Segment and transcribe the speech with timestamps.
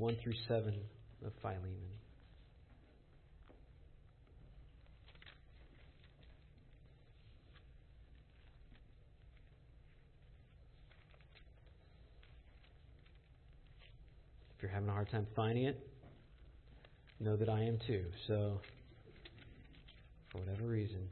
[0.00, 0.74] 1 through 7
[1.26, 1.74] of Philemon.
[14.56, 15.78] If you're having a hard time finding it,
[17.18, 18.04] know that I am too.
[18.26, 18.58] So,
[20.32, 21.10] for whatever reason,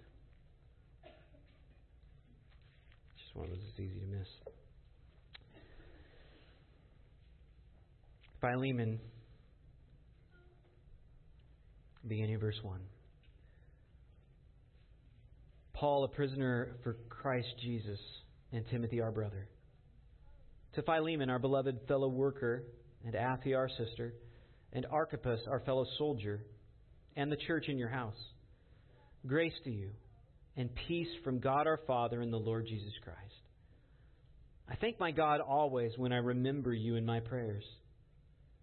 [3.19, 4.58] just one of those easy to miss.
[8.41, 9.01] Philemon,
[12.07, 12.81] beginning of verse 1.
[15.73, 17.99] Paul, a prisoner for Christ Jesus,
[18.53, 19.49] and Timothy, our brother.
[20.75, 22.65] To Philemon, our beloved fellow worker,
[23.05, 24.15] and Apphia, our sister,
[24.73, 26.45] and Archippus, our fellow soldier,
[27.17, 28.19] and the church in your house.
[29.27, 29.91] Grace to you,
[30.57, 33.19] and peace from God our Father and the Lord Jesus Christ.
[34.69, 37.65] I thank my God always when I remember you in my prayers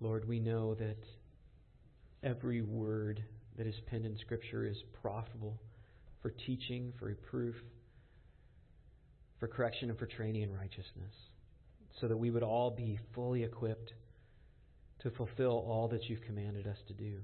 [0.00, 0.98] Lord, we know that
[2.22, 3.22] every word
[3.56, 5.58] that is penned in Scripture is profitable
[6.20, 7.54] for teaching, for reproof,
[9.40, 11.14] for correction, and for training in righteousness,
[12.00, 13.92] so that we would all be fully equipped
[15.00, 17.18] to fulfill all that you've commanded us to do.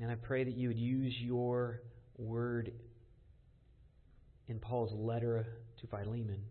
[0.00, 1.80] And I pray that you would use your
[2.18, 2.72] word
[4.48, 5.46] in Paul's letter
[5.80, 6.42] to Philemon,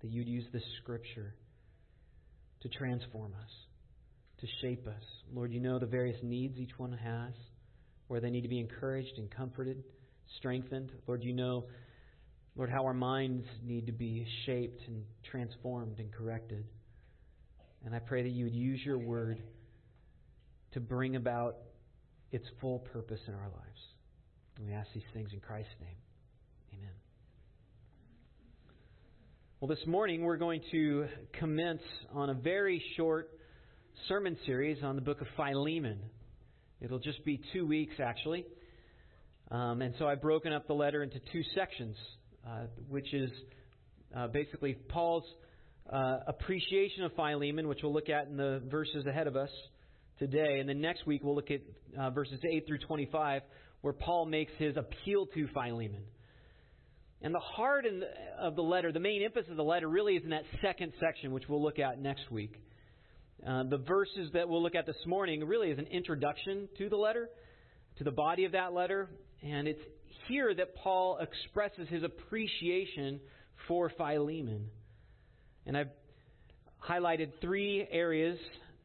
[0.00, 1.34] that you'd use this scripture
[2.62, 3.50] to transform us,
[4.40, 5.02] to shape us.
[5.32, 7.32] Lord, you know the various needs each one has,
[8.08, 9.82] where they need to be encouraged and comforted,
[10.38, 10.92] strengthened.
[11.06, 11.64] Lord, you know,
[12.56, 16.64] Lord, how our minds need to be shaped and transformed and corrected.
[17.84, 19.42] And I pray that you would use your word
[20.72, 21.56] to bring about
[22.30, 23.80] its full purpose in our lives.
[24.56, 25.96] And we ask these things in Christ's name.
[26.74, 26.94] Amen.
[29.62, 31.06] Well, this morning we're going to
[31.38, 33.30] commence on a very short
[34.08, 36.00] sermon series on the book of Philemon.
[36.80, 38.44] It'll just be two weeks, actually.
[39.52, 41.94] Um, and so I've broken up the letter into two sections,
[42.44, 43.30] uh, which is
[44.16, 45.22] uh, basically Paul's
[45.88, 49.50] uh, appreciation of Philemon, which we'll look at in the verses ahead of us
[50.18, 50.58] today.
[50.58, 51.60] And then next week we'll look at
[51.96, 53.42] uh, verses 8 through 25,
[53.82, 56.02] where Paul makes his appeal to Philemon.
[57.22, 57.86] And the heart
[58.38, 61.32] of the letter, the main emphasis of the letter, really is in that second section,
[61.32, 62.60] which we'll look at next week.
[63.46, 66.96] Uh, the verses that we'll look at this morning really is an introduction to the
[66.96, 67.28] letter,
[67.98, 69.08] to the body of that letter.
[69.42, 69.80] And it's
[70.28, 73.20] here that Paul expresses his appreciation
[73.68, 74.66] for Philemon.
[75.64, 75.90] And I've
[76.88, 78.38] highlighted three areas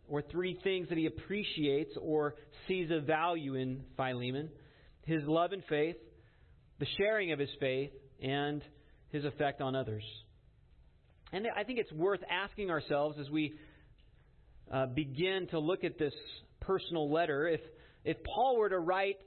[0.07, 2.35] or three things that he appreciates or
[2.67, 4.49] sees a value in Philemon
[5.07, 5.95] his love and faith,
[6.79, 8.63] the sharing of his faith, and
[9.09, 10.03] his effect on others.
[11.31, 13.53] And I think it's worth asking ourselves as we
[14.71, 16.13] uh, begin to look at this
[16.61, 17.61] personal letter if,
[18.03, 19.17] if Paul were to write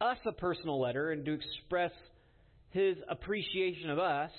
[0.00, 1.92] us a personal letter and to express
[2.70, 4.30] his appreciation of us,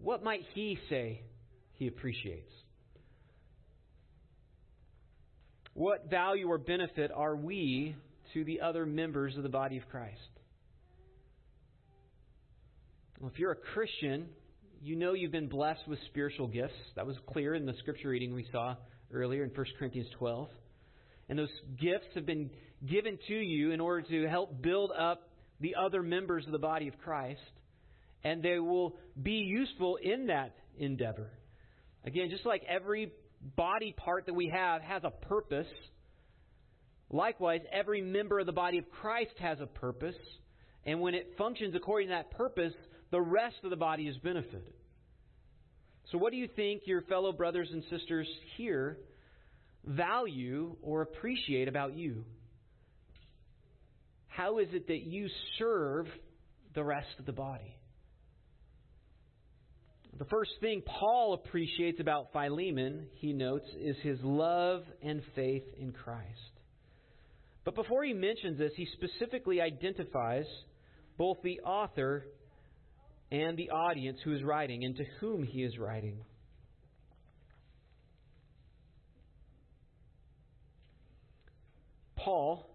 [0.00, 1.22] what might he say
[1.74, 2.52] he appreciates?
[5.74, 7.96] What value or benefit are we
[8.34, 10.20] to the other members of the body of Christ?
[13.22, 14.26] Well, if you're a Christian,
[14.82, 16.74] you know you've been blessed with spiritual gifts.
[16.96, 18.74] That was clear in the scripture reading we saw
[19.12, 20.48] earlier in 1 Corinthians 12.
[21.28, 22.50] And those gifts have been
[22.84, 25.28] given to you in order to help build up
[25.60, 27.38] the other members of the body of Christ.
[28.24, 31.30] And they will be useful in that endeavor.
[32.04, 33.12] Again, just like every
[33.54, 35.68] body part that we have has a purpose,
[37.08, 40.16] likewise, every member of the body of Christ has a purpose.
[40.84, 42.72] And when it functions according to that purpose,
[43.12, 44.72] the rest of the body is benefited.
[46.10, 48.26] So, what do you think your fellow brothers and sisters
[48.56, 48.98] here
[49.84, 52.24] value or appreciate about you?
[54.26, 55.28] How is it that you
[55.58, 56.06] serve
[56.74, 57.76] the rest of the body?
[60.18, 65.92] The first thing Paul appreciates about Philemon, he notes, is his love and faith in
[65.92, 66.28] Christ.
[67.64, 70.46] But before he mentions this, he specifically identifies
[71.18, 72.26] both the author
[73.32, 76.18] and the audience who is writing and to whom he is writing.
[82.14, 82.68] Paul,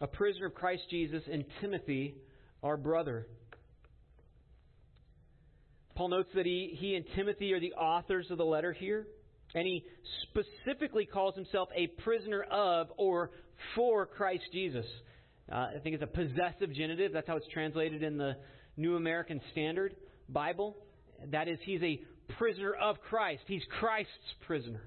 [0.00, 2.14] a prisoner of Christ Jesus, and Timothy,
[2.62, 3.26] our brother.
[5.94, 9.06] Paul notes that he, he and Timothy are the authors of the letter here,
[9.54, 9.84] and he
[10.22, 13.30] specifically calls himself a prisoner of or
[13.74, 14.86] for Christ Jesus.
[15.52, 17.12] Uh, I think it's a possessive genitive.
[17.12, 18.36] That's how it's translated in the
[18.78, 19.94] New American Standard
[20.28, 20.76] Bible.
[21.32, 22.00] That is, he's a
[22.38, 23.42] prisoner of Christ.
[23.46, 24.12] He's Christ's
[24.46, 24.82] prisoner.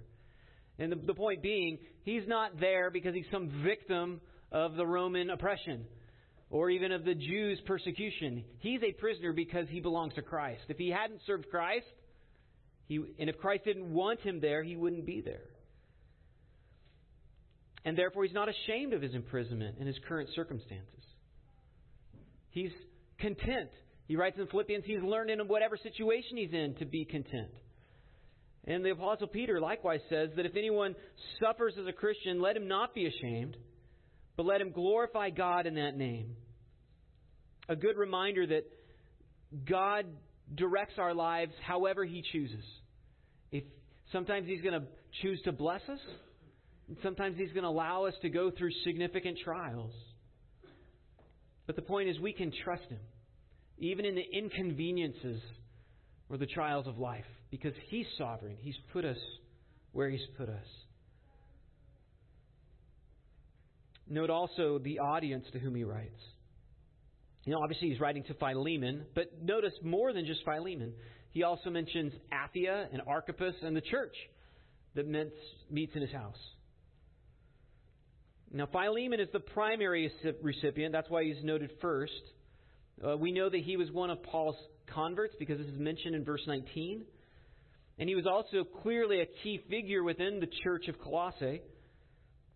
[0.79, 4.21] And the, the point being, he's not there because he's some victim
[4.51, 5.85] of the Roman oppression
[6.49, 8.43] or even of the Jews' persecution.
[8.59, 10.63] He's a prisoner because he belongs to Christ.
[10.69, 11.85] If he hadn't served Christ,
[12.87, 15.43] he, and if Christ didn't want him there, he wouldn't be there.
[17.85, 21.03] And therefore, he's not ashamed of his imprisonment and his current circumstances.
[22.51, 22.71] He's
[23.21, 23.69] content.
[24.07, 27.51] He writes in Philippians, he's learned in whatever situation he's in to be content.
[28.65, 30.95] And the Apostle Peter likewise says that if anyone
[31.39, 33.55] suffers as a Christian, let him not be ashamed,
[34.35, 36.35] but let him glorify God in that name.
[37.69, 38.65] A good reminder that
[39.65, 40.05] God
[40.53, 42.65] directs our lives however he chooses.
[43.51, 43.63] If
[44.11, 44.87] sometimes he's going to
[45.21, 45.99] choose to bless us,
[46.87, 49.93] and sometimes he's going to allow us to go through significant trials.
[51.65, 52.99] But the point is we can trust him
[53.81, 55.41] even in the inconveniences
[56.29, 58.55] or the trials of life because he's sovereign.
[58.59, 59.17] He's put us
[59.91, 60.65] where he's put us.
[64.07, 66.21] Note also the audience to whom he writes.
[67.43, 70.93] You know, obviously he's writing to Philemon, but notice more than just Philemon.
[71.31, 74.15] He also mentions Apphia and Archippus and the church
[74.93, 76.37] that meets in his house.
[78.53, 80.11] Now, Philemon is the primary
[80.43, 80.91] recipient.
[80.91, 82.11] That's why he's noted first.
[83.05, 84.57] Uh, we know that he was one of Paul's
[84.93, 87.03] converts because this is mentioned in verse 19.
[87.97, 91.61] And he was also clearly a key figure within the church of Colossae.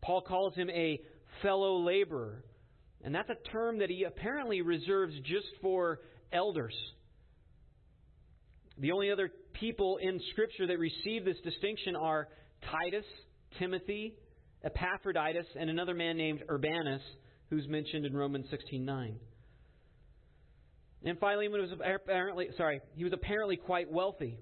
[0.01, 0.99] Paul calls him a
[1.41, 2.43] fellow laborer.
[3.03, 5.99] And that's a term that he apparently reserves just for
[6.31, 6.75] elders.
[8.77, 12.27] The only other people in Scripture that receive this distinction are
[12.71, 13.05] Titus,
[13.59, 14.15] Timothy,
[14.63, 17.01] Epaphroditus, and another man named Urbanus,
[17.49, 19.19] who's mentioned in Romans 16:9.
[21.05, 24.37] And Philemon was apparently sorry, he was apparently quite wealthy.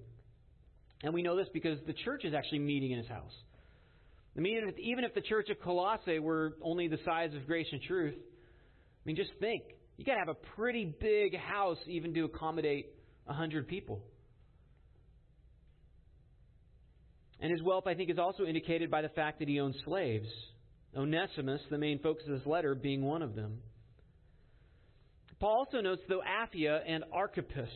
[1.03, 3.33] And we know this because the church is actually meeting in his house.
[4.35, 7.81] I mean, even if the church of Colossae were only the size of grace and
[7.81, 9.63] truth, I mean, just think.
[9.97, 12.87] You got to have a pretty big house even to accommodate
[13.27, 14.01] a hundred people.
[17.39, 20.29] And his wealth, I think, is also indicated by the fact that he owns slaves.
[20.95, 23.59] Onesimus, the main focus of this letter, being one of them.
[25.43, 27.67] Paul also notes, though, Apphia and Archippus.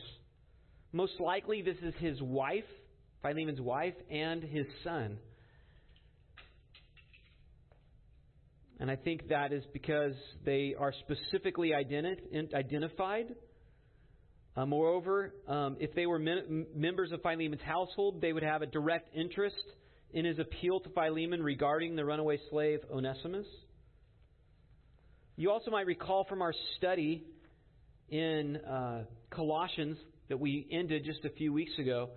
[0.90, 2.64] Most likely, this is his wife,
[3.20, 5.18] Philemon's wife, and his son.
[8.80, 10.14] And I think that is because
[10.46, 13.34] they are specifically identi- identified.
[14.56, 18.66] Uh, moreover, um, if they were men- members of Philemon's household, they would have a
[18.66, 19.56] direct interest
[20.14, 23.46] in his appeal to Philemon regarding the runaway slave Onesimus.
[25.36, 27.26] You also might recall from our study
[28.10, 32.10] in uh, Colossians that we ended just a few weeks ago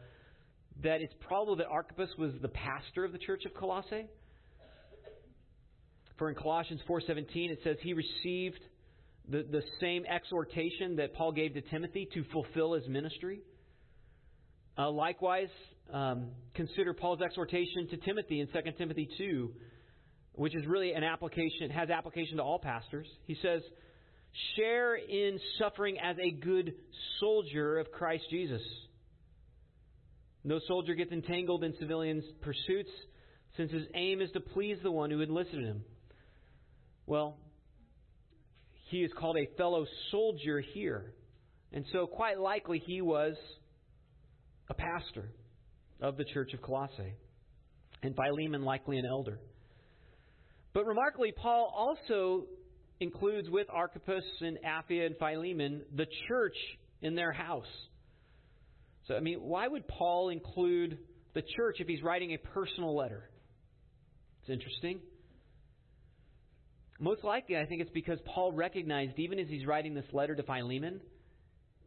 [0.83, 4.07] that it's probable that Archippus was the pastor of the church of Colossae.
[6.17, 8.59] For in Colossians 4:17 it says he received
[9.27, 13.41] the, the same exhortation that Paul gave to Timothy to fulfill his ministry.
[14.77, 15.49] Uh, likewise,
[15.91, 19.51] um, consider Paul's exhortation to Timothy in 2 Timothy 2,
[20.33, 23.07] which is really an application, has application to all pastors.
[23.25, 23.61] He says,
[24.55, 26.73] Share in suffering as a good
[27.19, 28.61] soldier of Christ Jesus.
[30.43, 32.89] No soldier gets entangled in civilians' pursuits
[33.57, 35.83] since his aim is to please the one who enlisted him.
[37.05, 37.37] Well,
[38.89, 41.13] he is called a fellow soldier here.
[41.73, 43.35] And so, quite likely, he was
[44.69, 45.29] a pastor
[46.01, 47.15] of the church of Colossae.
[48.03, 49.39] And Philemon, likely an elder.
[50.73, 52.45] But remarkably, Paul also
[53.01, 56.55] includes with Archippus and Apphia and Philemon the church
[57.01, 57.65] in their house.
[59.07, 60.99] So, I mean, why would Paul include
[61.33, 63.29] the church if he's writing a personal letter?
[64.41, 64.99] It's interesting.
[66.99, 70.43] Most likely, I think it's because Paul recognized, even as he's writing this letter to
[70.43, 71.01] Philemon,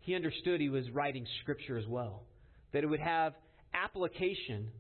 [0.01, 2.25] he understood he was writing Scripture as well.
[2.73, 3.35] That it would have
[3.73, 4.71] application,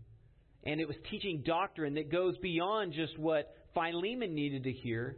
[0.64, 5.17] and it was teaching doctrine that goes beyond just what Philemon needed to hear,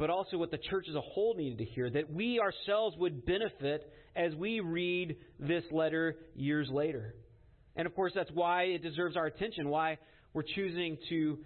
[0.00, 3.26] but also what the church as a whole needed to hear, that we ourselves would
[3.26, 7.14] benefit as we read this letter years later.
[7.76, 9.98] And of course, that's why it deserves our attention, why
[10.32, 11.40] we're choosing to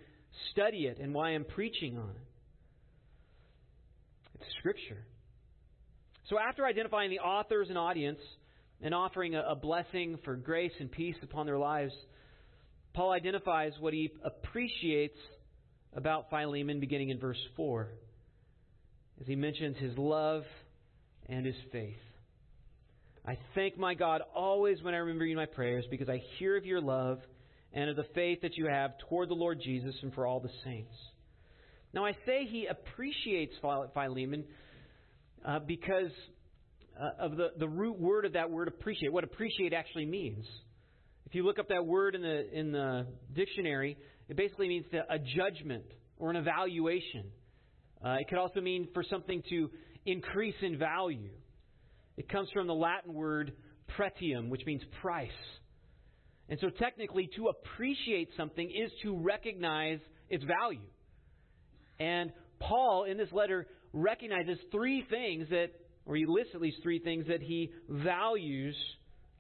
[0.53, 2.17] study it, and why I'm preaching on it.
[4.37, 5.05] It's Scripture.
[6.31, 8.21] So, after identifying the authors and audience
[8.81, 11.93] and offering a, blessing for grace and peace upon their lives,
[12.93, 15.19] Paul identifies what he appreciates
[15.93, 17.89] about Philemon beginning in verse 4
[19.21, 20.45] as he mentions his love
[21.29, 21.97] and his faith.
[23.27, 26.57] I thank my God always when I remember you in my prayers because I hear
[26.57, 27.19] of your love
[27.73, 30.51] and of the faith that you have toward the Lord Jesus and for all the
[30.63, 30.93] saints.
[31.95, 34.45] Now, I say he appreciates Philemon
[35.45, 36.11] uh, because
[37.01, 40.45] uh, of the, the root word of that word appreciate, what appreciate actually means.
[41.27, 43.97] If you look up that word in the, in the dictionary,
[44.29, 45.85] it basically means a judgment
[46.19, 47.25] or an evaluation.
[48.05, 49.71] Uh, it could also mean for something to
[50.05, 51.31] increase in value.
[52.17, 53.53] It comes from the Latin word
[53.97, 55.31] pretium, which means price.
[56.49, 60.87] And so, technically, to appreciate something is to recognize its value.
[61.99, 65.69] And Paul, in this letter, recognizes three things that,
[66.05, 68.77] or he lists at least three things that he values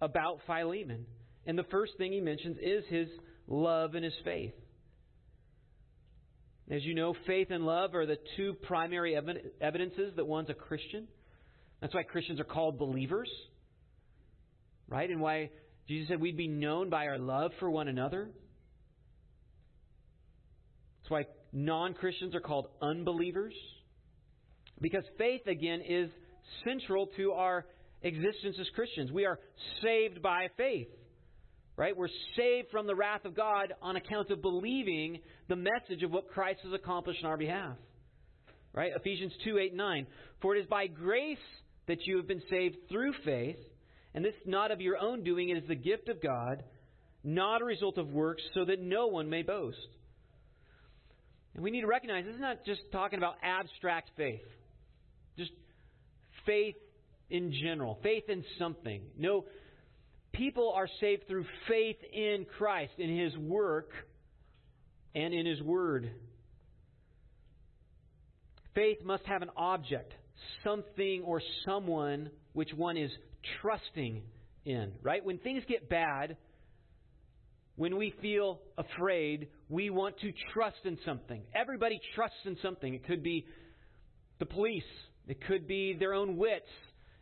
[0.00, 1.04] about Philemon.
[1.47, 3.09] And the first thing he mentions is his
[3.47, 4.54] love and his faith.
[6.71, 9.16] As you know, faith and love are the two primary
[9.61, 11.06] evidences that one's a Christian.
[11.80, 13.28] That's why Christians are called believers.
[14.88, 15.11] Right?
[15.11, 15.50] And why
[15.87, 18.30] Jesus said we'd be known by our love for one another.
[21.02, 23.54] That's why non Christians are called unbelievers.
[24.80, 26.11] Because faith, again, is
[26.64, 27.66] central to our
[28.02, 29.12] existence as Christians.
[29.12, 29.38] We are
[29.83, 30.88] saved by faith.
[31.76, 31.97] Right?
[31.97, 36.28] We're saved from the wrath of God on account of believing the message of what
[36.28, 37.76] Christ has accomplished on our behalf.
[38.73, 38.93] Right?
[38.95, 40.07] Ephesians 2 8 9.
[40.40, 41.38] For it is by grace
[41.87, 43.59] that you have been saved through faith,
[44.14, 46.62] and this not of your own doing, it is the gift of God,
[47.23, 49.76] not a result of works, so that no one may boast.
[51.54, 54.43] And we need to recognize this is not just talking about abstract faith,
[55.38, 55.52] just
[56.47, 56.76] faith
[57.31, 59.02] in general, faith in something.
[59.16, 59.45] No,
[60.35, 63.91] people are saved through faith in Christ, in His work,
[65.14, 66.11] and in His Word.
[68.75, 70.12] Faith must have an object,
[70.62, 73.11] something or someone which one is
[73.62, 74.23] trusting
[74.64, 75.25] in, right?
[75.25, 76.37] When things get bad,
[77.76, 81.43] when we feel afraid, we want to trust in something.
[81.55, 82.95] Everybody trusts in something.
[82.95, 83.47] It could be
[84.38, 84.83] the police,
[85.29, 86.69] it could be their own wits,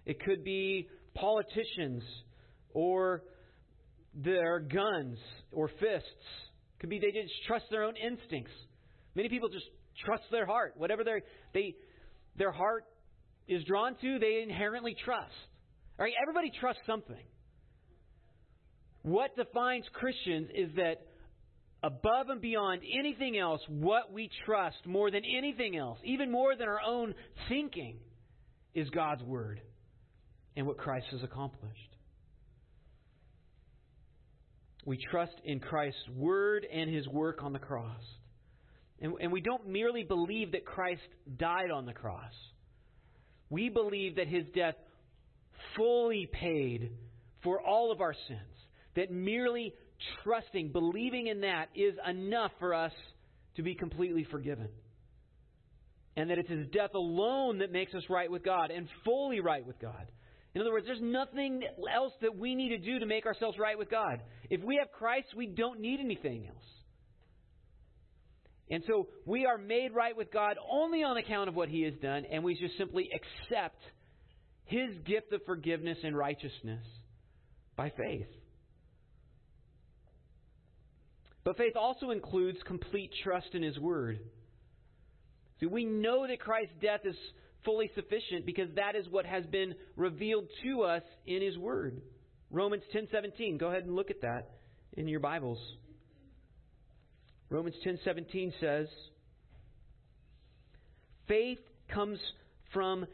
[0.06, 2.02] it could be politicians,
[2.74, 3.22] or
[4.14, 5.18] their guns
[5.52, 6.08] or fists.
[6.78, 8.52] Could be they just trust their own instincts.
[9.14, 9.66] Many people just
[10.04, 10.74] trust their heart.
[10.76, 11.20] Whatever their
[11.54, 11.74] they
[12.36, 12.84] their heart
[13.46, 15.32] is drawn to, they inherently trust.
[15.98, 17.24] All right, everybody trusts something.
[19.02, 21.06] What defines Christians is that
[21.82, 26.68] above and beyond anything else, what we trust more than anything else, even more than
[26.68, 27.14] our own
[27.48, 27.98] thinking,
[28.74, 29.60] is God's Word
[30.56, 31.91] and what Christ has accomplished.
[34.84, 38.02] We trust in Christ's Word and His work on the cross.
[39.02, 41.02] And, and we don't merely believe that Christ
[41.36, 42.32] died on the cross.
[43.50, 44.76] We believe that his death
[45.76, 46.92] fully paid
[47.42, 48.40] for all of our sins.
[48.94, 49.74] That merely
[50.22, 52.92] trusting, believing in that is enough for us
[53.56, 54.68] to be completely forgiven.
[56.16, 59.66] And that it's his death alone that makes us right with God and fully right
[59.66, 60.10] with God.
[60.54, 63.78] In other words, there's nothing else that we need to do to make ourselves right
[63.78, 64.20] with God.
[64.50, 66.64] If we have Christ, we don't need anything else.
[68.70, 71.94] And so we are made right with God only on account of what He has
[72.02, 73.80] done, and we just simply accept
[74.64, 76.84] His gift of forgiveness and righteousness
[77.76, 78.28] by faith.
[81.44, 84.20] But faith also includes complete trust in His Word.
[85.60, 87.16] See, we know that Christ's death is
[87.64, 92.00] fully sufficient because that is what has been revealed to us in His Word.
[92.50, 93.58] Romans 10:17.
[93.58, 94.50] Go ahead and look at that
[94.96, 95.58] in your Bibles.
[97.48, 98.88] Romans 10:17 says,
[101.26, 102.18] "Faith comes
[102.72, 103.06] from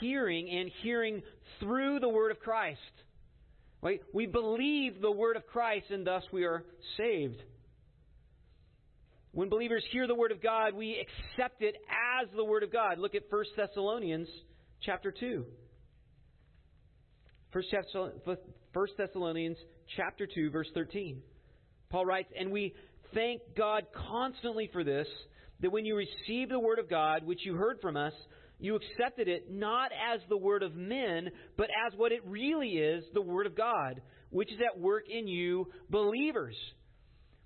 [0.00, 1.22] hearing and hearing
[1.60, 2.80] through the word of Christ."
[3.82, 4.02] Right?
[4.12, 6.64] We believe the word of Christ and thus we are
[6.96, 7.42] saved.
[9.34, 11.74] When believers hear the word of God, we accept it
[12.22, 13.00] as the word of God.
[13.00, 14.28] Look at 1 Thessalonians
[14.80, 15.44] chapter 2.
[17.52, 17.64] 1
[18.96, 19.56] Thessalonians
[19.96, 21.20] chapter 2 verse 13.
[21.90, 22.74] Paul writes, "And we
[23.12, 25.08] thank God constantly for this,
[25.58, 28.14] that when you received the word of God, which you heard from us,
[28.60, 33.04] you accepted it not as the word of men, but as what it really is,
[33.12, 34.00] the word of God,
[34.30, 36.56] which is at work in you believers.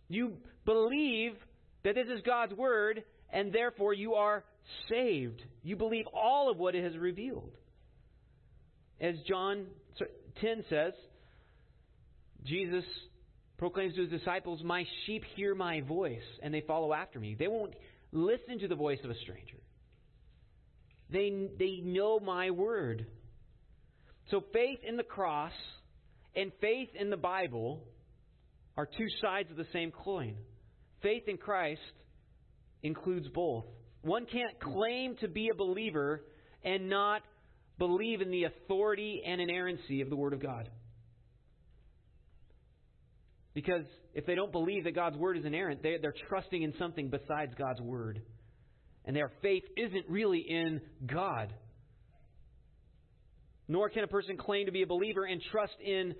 [0.09, 1.33] You believe
[1.85, 4.45] that this is God's word, and therefore you are
[4.89, 5.43] saved.
[5.63, 7.53] You believe all of what it has revealed.
[9.01, 9.67] As John
[10.41, 10.93] 10 says,
[12.45, 12.85] Jesus
[13.59, 17.37] proclaims to his disciples, My sheep hear my voice, and they follow after me.
[17.39, 17.75] They won't
[18.13, 19.59] listen to the voice of a stranger.
[21.11, 23.07] They, they know my word.
[24.31, 25.53] So faith in the cross
[26.37, 27.83] and faith in the Bible
[28.77, 30.37] are two sides of the same coin.
[31.03, 31.81] Faith in Christ
[32.83, 33.65] includes both.
[34.03, 36.25] One can't claim to be a believer
[36.65, 37.23] and not
[37.79, 40.69] believe in the authority and inerrancy of the Word of God.
[43.55, 47.09] Because if they don't believe that God's Word is inerrant, they, they're trusting in something
[47.09, 48.23] besides God's Word.
[49.05, 51.53] And their faith isn't really in God.
[53.67, 56.15] Nor can a person claim to be a believer and trust in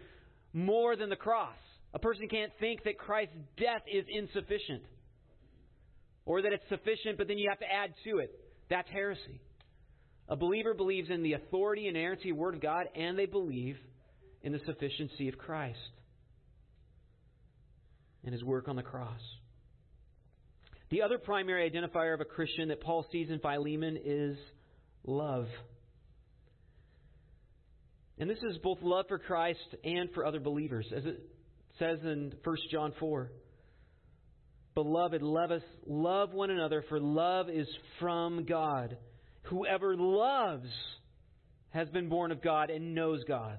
[0.53, 1.57] more than the cross.
[1.95, 4.83] A person can't think that Christ's death is insufficient
[6.27, 8.31] or that it's sufficient, but then you have to add to it.
[8.69, 9.41] That's heresy.
[10.29, 13.25] A believer believes in the authority and inerrancy of the Word of God, and they
[13.25, 13.79] believe
[14.43, 15.79] in the sufficiency of Christ
[18.25, 19.21] and his work on the cross.
[20.91, 24.37] The other primary identifier of a Christian that Paul sees in Philemon is
[25.07, 25.47] love.
[28.19, 31.23] And this is both love for Christ and for other believers, as it
[31.79, 33.31] says in 1 John 4.
[34.75, 37.67] Beloved, love us, love one another, for love is
[37.99, 38.97] from God.
[39.45, 40.69] Whoever loves
[41.71, 43.59] has been born of God and knows God.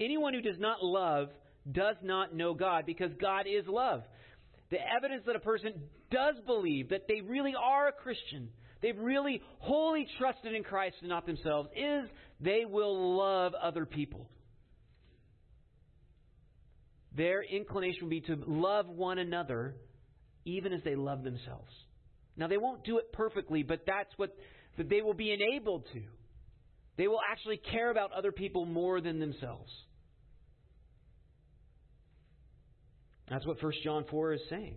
[0.00, 1.28] Anyone who does not love
[1.70, 4.02] does not know God because God is love.
[4.70, 5.74] The evidence that a person
[6.10, 8.48] does believe that they really are a Christian,
[8.82, 12.08] they've really wholly trusted in Christ and not themselves, is
[12.40, 14.28] they will love other people.
[17.16, 19.74] Their inclination will be to love one another
[20.44, 21.70] even as they love themselves.
[22.36, 24.34] Now, they won't do it perfectly, but that's what
[24.78, 26.02] that they will be enabled to.
[26.96, 29.70] They will actually care about other people more than themselves.
[33.28, 34.76] That's what 1 John 4 is saying.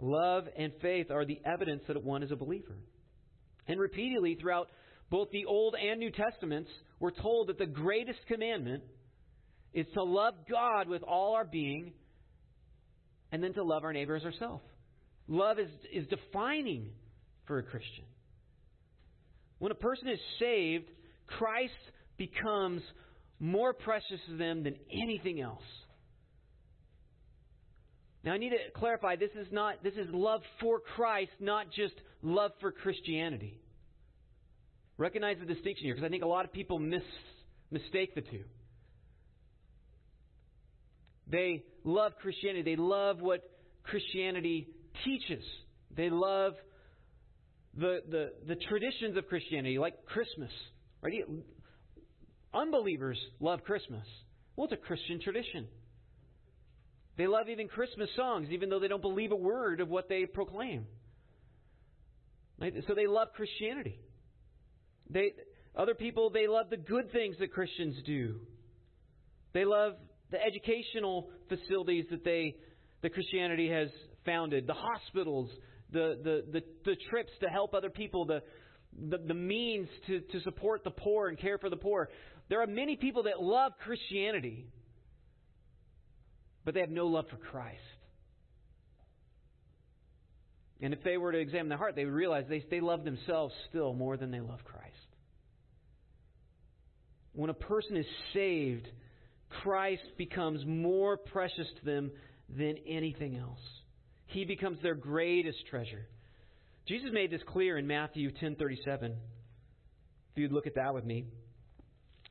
[0.00, 2.76] Love and faith are the evidence that one is a believer.
[3.66, 4.68] And repeatedly throughout
[5.10, 8.82] both the Old and New Testaments, we're told that the greatest commandment
[9.74, 11.92] is to love God with all our being
[13.32, 14.62] and then to love our neighbor as ourselves.
[15.26, 16.90] Love is, is defining
[17.46, 18.04] for a Christian.
[19.58, 20.88] When a person is saved,
[21.26, 21.72] Christ
[22.16, 22.82] becomes
[23.40, 25.62] more precious to them than anything else.
[28.22, 31.94] Now I need to clarify this is not this is love for Christ, not just
[32.22, 33.60] love for Christianity.
[34.96, 37.02] Recognize the distinction here because I think a lot of people mis,
[37.70, 38.44] mistake the two.
[41.26, 42.62] They love Christianity.
[42.62, 43.42] They love what
[43.82, 44.68] Christianity
[45.04, 45.44] teaches.
[45.96, 46.54] They love
[47.76, 50.50] the, the, the traditions of Christianity, like Christmas.
[51.02, 51.24] Right?
[52.52, 54.06] Unbelievers love Christmas.
[54.56, 55.66] Well, it's a Christian tradition.
[57.16, 60.26] They love even Christmas songs, even though they don't believe a word of what they
[60.26, 60.86] proclaim.
[62.60, 62.74] Right?
[62.86, 63.98] So they love Christianity.
[65.10, 65.32] They,
[65.76, 68.40] other people, they love the good things that Christians do.
[69.52, 69.94] They love
[70.30, 72.56] the educational facilities that they,
[73.02, 73.88] that Christianity has
[74.24, 75.50] founded, the hospitals,
[75.92, 78.42] the, the, the, the trips to help other people, the,
[79.08, 82.08] the, the means to, to support the poor and care for the poor.
[82.48, 84.66] There are many people that love Christianity,
[86.64, 87.80] but they have no love for Christ.
[90.80, 93.54] And if they were to examine their heart, they would realize they, they love themselves
[93.68, 94.84] still more than they love Christ.
[97.32, 98.86] When a person is saved,
[99.62, 102.10] Christ becomes more precious to them
[102.48, 103.60] than anything else.
[104.26, 106.06] He becomes their greatest treasure.
[106.86, 109.16] Jesus made this clear in Matthew 10:37.
[110.32, 111.26] If you'd look at that with me.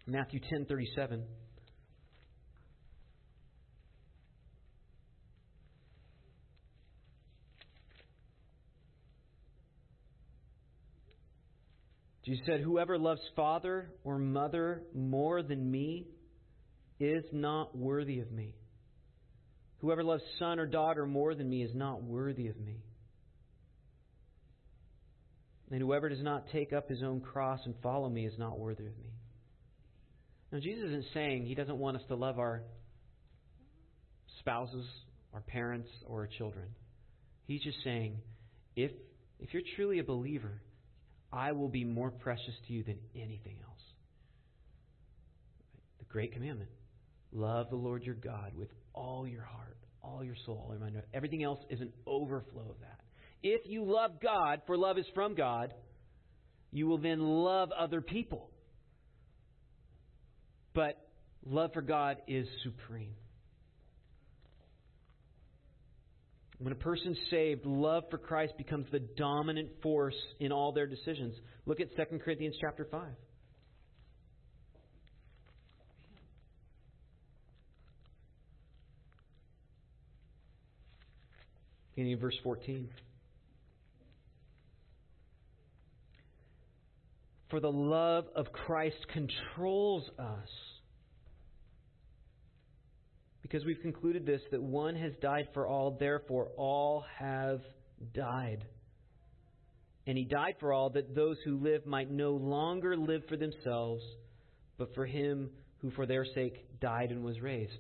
[0.06, 1.24] Matthew 10:37.
[12.26, 16.08] Jesus said, Whoever loves father or mother more than me
[17.00, 18.56] is not worthy of me.
[19.80, 22.84] Whoever loves son or daughter more than me is not worthy of me.
[25.72, 28.86] And whoever does not take up his own cross and follow me is not worthy
[28.86, 29.12] of me.
[30.52, 32.62] Now, Jesus isn't saying he doesn't want us to love our
[34.40, 34.86] spouses,
[35.34, 36.68] our parents, or our children.
[37.46, 38.18] He's just saying,
[38.76, 38.92] if,
[39.40, 40.62] if you're truly a believer,
[41.32, 43.82] I will be more precious to you than anything else.
[46.00, 46.70] The great commandment
[47.34, 51.02] love the Lord your God with all your heart, all your soul, all your mind.
[51.14, 53.00] Everything else is an overflow of that.
[53.42, 55.74] if you love God, for love is from God,
[56.72, 58.50] you will then love other people.
[60.74, 60.98] But
[61.46, 63.14] love for God is supreme.
[66.58, 71.36] When a person's saved, love for Christ becomes the dominant force in all their decisions.
[71.66, 73.02] Look at 2 Corinthians chapter 5.
[81.96, 82.90] Beginning of verse 14.
[87.50, 90.50] For the love of Christ controls us.
[93.44, 97.62] Because we've concluded this that one has died for all, therefore all have
[98.16, 98.66] died.
[100.08, 104.02] And he died for all that those who live might no longer live for themselves,
[104.80, 107.72] but for him who for their sake died and was raised.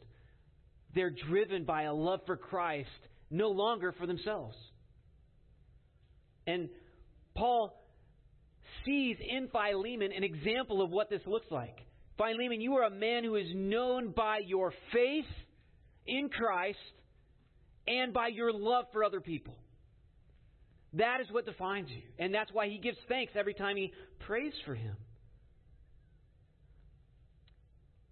[0.93, 2.89] They're driven by a love for Christ,
[3.34, 4.56] no longer for themselves.
[6.46, 6.69] And
[7.36, 7.74] Paul
[8.86, 11.78] sees in Philemon an example of what this looks like.
[12.17, 15.26] Philemon, you are a man who is known by your faith
[16.06, 16.78] in Christ
[17.88, 19.56] and by your love for other people.
[20.93, 22.04] That is what defines you.
[22.19, 23.91] And that's why he gives thanks every time he
[24.28, 24.96] prays for him.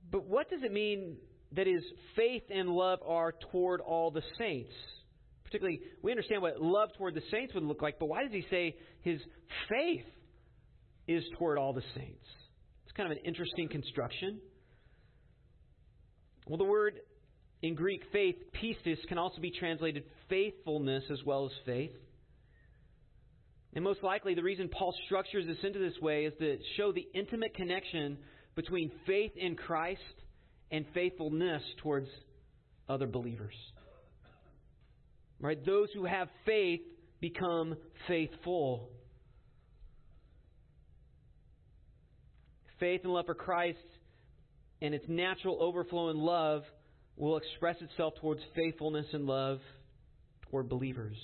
[0.09, 1.17] But what does it mean
[1.51, 1.83] that his
[2.15, 4.73] faith and love are toward all the saints?
[5.51, 8.45] Particularly, we understand what love toward the saints would look like, but why does he
[8.49, 9.19] say his
[9.67, 10.05] faith
[11.07, 12.25] is toward all the saints.
[12.85, 14.39] It's kind of an interesting construction.
[16.47, 16.95] Well, the word
[17.61, 21.91] in Greek, faith, pistis, can also be translated faithfulness as well as faith.
[23.73, 27.07] And most likely, the reason Paul structures this into this way is to show the
[27.13, 28.17] intimate connection
[28.55, 30.01] between faith in Christ
[30.71, 32.07] and faithfulness towards
[32.89, 33.55] other believers.
[35.41, 35.63] Right?
[35.65, 36.81] Those who have faith
[37.19, 37.75] become
[38.07, 38.89] faithful.
[42.81, 43.77] faith and love for Christ
[44.81, 46.63] and its natural overflow in love
[47.15, 49.59] will express itself towards faithfulness and love
[50.49, 51.15] toward believers.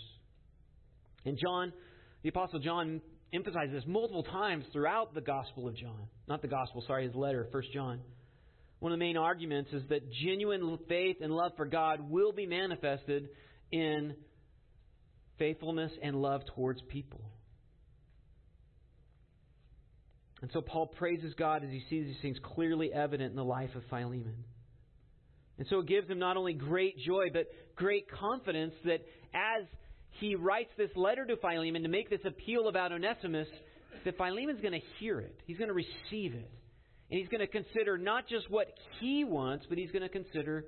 [1.25, 1.73] And John,
[2.21, 3.01] the Apostle John,
[3.33, 6.07] emphasizes this multiple times throughout the Gospel of John.
[6.29, 7.99] Not the Gospel, sorry, his letter, 1 John.
[8.79, 12.45] One of the main arguments is that genuine faith and love for God will be
[12.45, 13.29] manifested
[13.71, 14.15] in
[15.37, 17.21] faithfulness and love towards people.
[20.41, 23.73] And so Paul praises God as he sees these things clearly evident in the life
[23.75, 24.43] of Philemon.
[25.57, 29.01] And so it gives him not only great joy, but great confidence that
[29.33, 29.65] as
[30.19, 33.47] he writes this letter to Philemon to make this appeal about Onesimus,
[34.05, 35.39] that Philemon's going to hear it.
[35.45, 36.49] He's going to receive it.
[37.09, 38.67] And he's going to consider not just what
[38.99, 40.65] he wants, but he's going to consider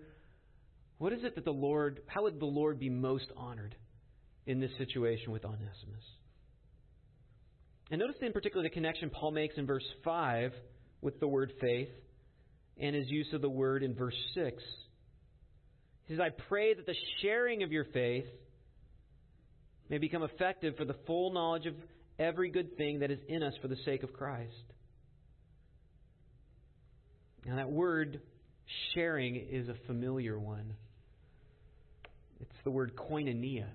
[0.99, 3.75] what is it that the Lord, how would the Lord be most honored
[4.45, 6.03] in this situation with Onesimus?
[7.89, 10.51] And notice in particular the connection Paul makes in verse 5
[11.01, 11.89] with the word faith
[12.77, 14.61] and his use of the word in verse 6.
[16.05, 18.25] He says, I pray that the sharing of your faith
[19.89, 21.75] may become effective for the full knowledge of
[22.19, 24.51] every good thing that is in us for the sake of Christ.
[27.45, 28.19] Now, that word
[28.93, 30.75] sharing is a familiar one.
[32.59, 33.67] It's the word koinonia,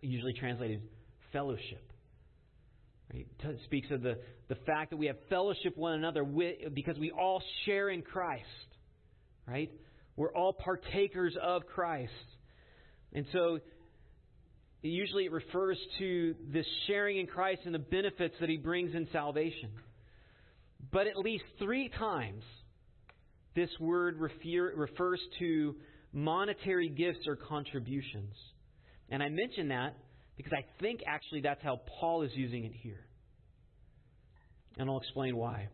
[0.00, 0.80] usually translated
[1.30, 1.92] fellowship.
[3.12, 3.26] It
[3.66, 7.42] speaks of the, the fact that we have fellowship one another with, because we all
[7.66, 8.46] share in Christ.
[9.46, 9.70] Right?
[10.16, 12.12] We're all partakers of Christ.
[13.12, 13.58] And so
[14.80, 19.06] usually it refers to this sharing in Christ and the benefits that he brings in
[19.12, 19.68] salvation.
[20.90, 22.42] But at least three times
[23.54, 25.76] this word refer, refers to
[26.16, 28.34] monetary gifts or contributions.
[29.10, 29.94] And I mention that
[30.36, 33.04] because I think actually that's how Paul is using it here.
[34.78, 35.68] And I'll explain why.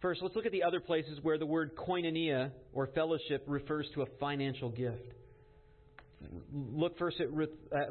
[0.00, 4.02] First, let's look at the other places where the word koinonia or fellowship refers to
[4.02, 5.12] a financial gift.
[6.52, 7.28] Look first at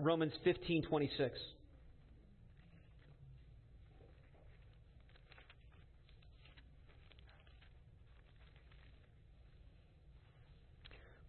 [0.03, 1.31] Romans 15:26.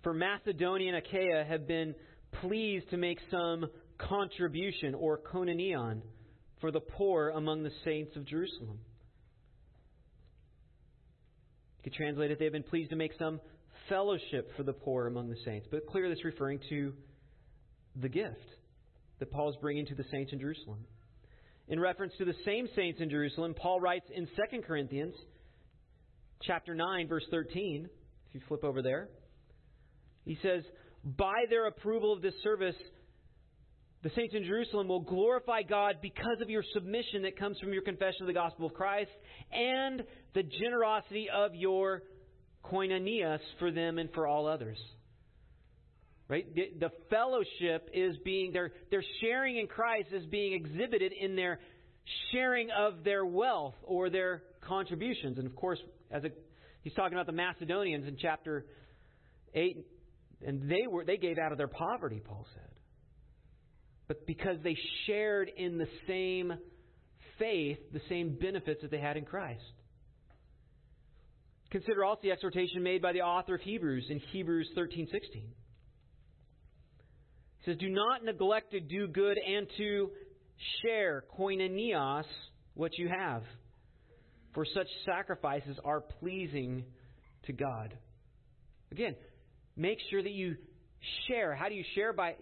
[0.03, 1.95] For Macedonia and Achaia have been
[2.41, 3.67] pleased to make some
[3.99, 6.03] contribution or koinonion
[6.61, 8.79] for the poor among the saints of Jerusalem.
[11.79, 13.41] You could translate it, they have been pleased to make some
[13.89, 15.67] fellowship for the poor among the saints.
[15.71, 16.93] But clearly, it's referring to
[18.01, 18.37] the gift
[19.19, 20.85] that Paul is bringing to the saints in Jerusalem.
[21.69, 25.15] In reference to the same saints in Jerusalem, Paul writes in 2 Corinthians
[26.43, 27.89] chapter 9 verse 13,
[28.29, 29.09] if you flip over there.
[30.25, 30.63] He says,
[31.05, 32.77] by their approval of this service,
[34.03, 37.83] the saints in Jerusalem will glorify God because of your submission that comes from your
[37.83, 39.11] confession of the gospel of Christ
[39.53, 40.03] and
[40.35, 42.03] the generosity of your
[42.65, 44.79] koinonias for them and for all others.
[46.29, 46.53] Right?
[46.55, 51.61] The, the fellowship is being, their, their sharing in Christ is being exhibited in their
[52.33, 55.39] sharing of their wealth or their contributions.
[55.39, 55.79] And of course,
[56.11, 56.31] as a,
[56.83, 58.65] he's talking about the Macedonians in chapter
[59.55, 59.87] 8,
[60.47, 62.71] and they were they gave out of their poverty, Paul said.
[64.09, 64.77] But because they
[65.07, 66.53] shared in the same
[67.39, 69.63] faith, the same benefits that they had in Christ.
[71.71, 75.09] Consider also the exhortation made by the author of Hebrews in Hebrews 13:16.
[77.63, 80.11] He says, Do not neglect to do good and to
[80.83, 82.25] share, koinonios,
[82.75, 83.43] what you have.
[84.53, 86.85] For such sacrifices are pleasing
[87.47, 87.97] to God.
[88.91, 89.17] Again,
[89.77, 90.57] make sure that you
[91.27, 91.55] share.
[91.55, 92.13] How do you share?
[92.13, 92.35] By,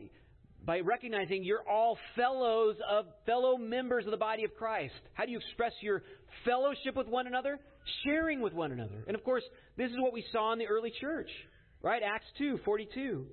[0.64, 4.94] by recognizing you're all fellows of fellow members of the body of Christ.
[5.14, 6.02] How do you express your
[6.44, 7.58] fellowship with one another?
[8.04, 9.04] Sharing with one another.
[9.06, 9.44] And of course,
[9.76, 11.30] this is what we saw in the early church.
[11.82, 12.02] Right?
[12.02, 13.26] Acts 2, 42.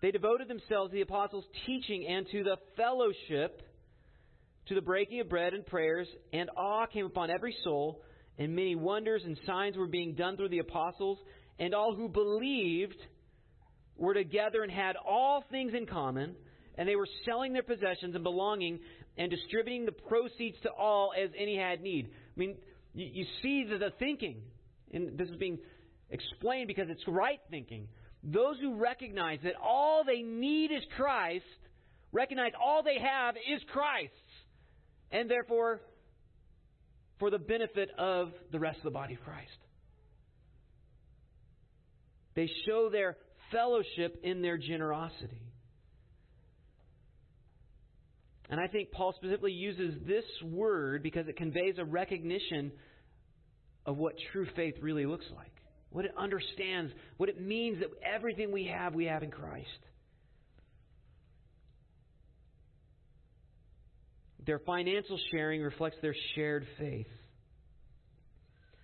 [0.00, 3.62] They devoted themselves to the apostles' teaching and to the fellowship,
[4.66, 8.02] to the breaking of bread and prayers, and awe came upon every soul,
[8.38, 11.18] and many wonders and signs were being done through the apostles,
[11.58, 12.96] and all who believed
[13.96, 16.34] were together and had all things in common,
[16.76, 18.80] and they were selling their possessions and belonging
[19.16, 22.06] and distributing the proceeds to all as any had need.
[22.06, 22.56] I mean,
[22.94, 24.38] you, you see the, the thinking,
[24.92, 25.58] and this is being
[26.10, 27.88] explained because it's right thinking.
[28.24, 31.44] Those who recognize that all they need is Christ,
[32.12, 34.12] recognize all they have is Christ,
[35.10, 35.80] and therefore
[37.18, 39.50] for the benefit of the rest of the body of Christ.
[42.34, 43.16] They show their
[43.50, 45.42] fellowship in their generosity.
[48.48, 52.72] And I think Paul specifically uses this word because it conveys a recognition
[53.86, 55.52] of what true faith really looks like
[55.92, 59.68] what it understands, what it means that everything we have, we have in Christ.
[64.44, 67.06] Their financial sharing reflects their shared faith.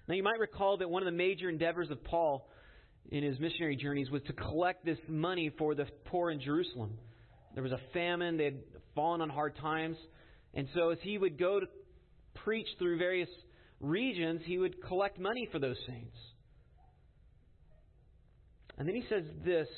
[0.07, 2.49] Now, you might recall that one of the major endeavors of Paul
[3.09, 6.99] in his missionary journeys was to collect this money for the poor in Jerusalem.
[7.55, 8.59] There was a famine, they had
[8.95, 9.97] fallen on hard times.
[10.55, 11.67] And so, as he would go to
[12.35, 13.29] preach through various
[13.81, 16.17] regions, he would collect money for those saints.
[18.77, 19.69] And then he says this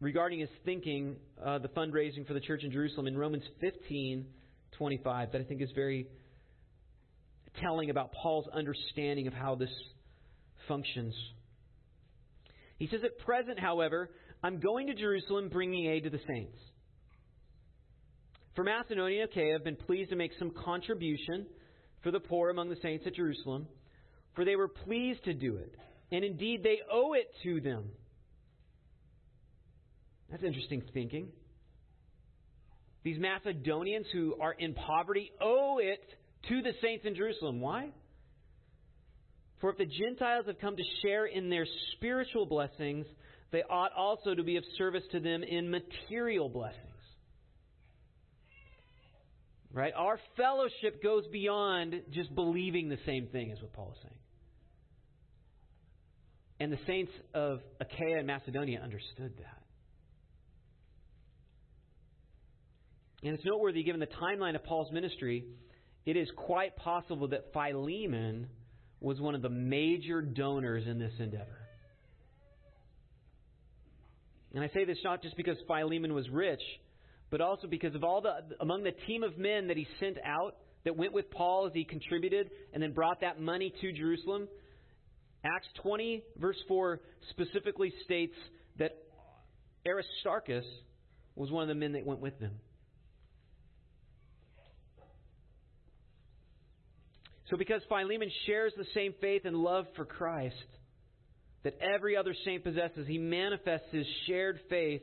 [0.00, 4.26] regarding his thinking, uh, the fundraising for the church in Jerusalem in Romans 15
[4.76, 6.06] 25, that I think is very
[7.60, 9.70] telling about Paul's understanding of how this
[10.68, 11.14] functions.
[12.78, 14.10] He says, At present, however,
[14.42, 16.58] I'm going to Jerusalem bringing aid to the saints.
[18.54, 21.46] For Macedonia and Achaia have been pleased to make some contribution
[22.02, 23.66] for the poor among the saints at Jerusalem,
[24.34, 25.74] for they were pleased to do it
[26.10, 27.84] and indeed they owe it to them.
[30.30, 31.28] That's interesting thinking.
[33.02, 36.02] These Macedonians who are in poverty owe it
[36.48, 37.60] to the saints in Jerusalem.
[37.60, 37.90] Why?
[39.60, 43.06] For if the Gentiles have come to share in their spiritual blessings,
[43.50, 46.84] they ought also to be of service to them in material blessings.
[49.72, 49.92] Right?
[49.96, 54.14] Our fellowship goes beyond just believing the same thing, is what Paul is saying.
[56.60, 59.62] And the saints of Achaia and Macedonia understood that.
[63.22, 65.44] And it's noteworthy, given the timeline of Paul's ministry,
[66.06, 68.48] it is quite possible that Philemon
[69.00, 71.58] was one of the major donors in this endeavor.
[74.54, 76.62] And I say this not just because Philemon was rich,
[77.30, 80.56] but also because of all the among the team of men that he sent out
[80.84, 84.48] that went with Paul as he contributed and then brought that money to Jerusalem,
[85.44, 88.34] Acts 20, verse 4, specifically states
[88.78, 88.96] that
[89.86, 90.64] Aristarchus
[91.34, 92.52] was one of the men that went with them.
[97.50, 100.56] So, because Philemon shares the same faith and love for Christ
[101.64, 105.02] that every other saint possesses, he manifests his shared faith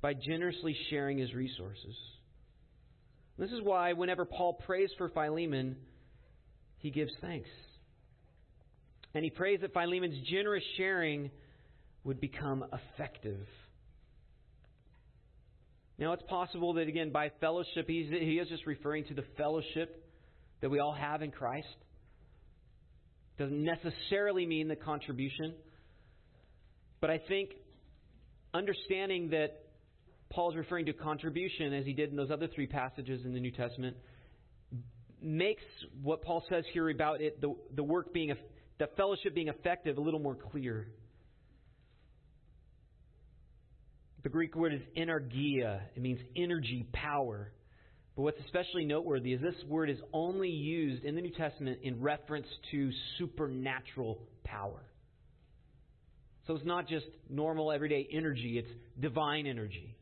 [0.00, 1.94] by generously sharing his resources.
[3.38, 5.76] This is why, whenever Paul prays for Philemon,
[6.78, 7.48] he gives thanks.
[9.14, 11.30] And he prays that Philemon's generous sharing
[12.02, 13.46] would become effective.
[15.98, 20.03] Now, it's possible that, again, by fellowship, he is just referring to the fellowship
[20.60, 21.66] that we all have in Christ.
[23.38, 25.54] Doesn't necessarily mean the contribution.
[27.00, 27.50] But I think
[28.54, 29.64] understanding that
[30.30, 33.40] Paul is referring to contribution as he did in those other three passages in the
[33.40, 33.96] New Testament,
[35.20, 35.62] makes
[36.02, 38.34] what Paul says here about it, the, the work being,
[38.78, 40.88] the fellowship being effective, a little more clear.
[44.22, 45.82] The Greek word is energia.
[45.94, 47.52] It means energy, power.
[48.16, 52.00] But what's especially noteworthy is this word is only used in the New Testament in
[52.00, 54.80] reference to supernatural power.
[56.46, 59.96] So it's not just normal everyday energy, it's divine energy.